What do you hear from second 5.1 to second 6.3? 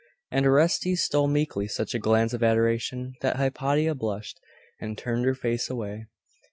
her face away....